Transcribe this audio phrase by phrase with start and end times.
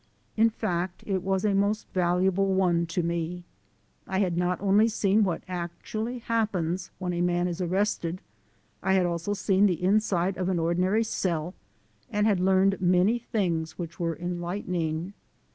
[0.35, 3.43] In fact, it was a most valuable one to me.
[4.07, 8.19] I had not only seen what actually happens when a man is arrested,
[8.81, 11.53] I had also seen the inside of an ordinary cell
[12.09, 15.13] and had learned many things which were enlightening.